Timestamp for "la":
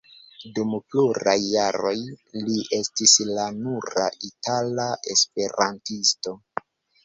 3.35-3.47